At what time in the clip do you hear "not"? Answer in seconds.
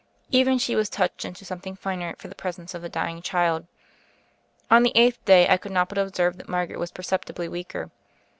5.71-5.89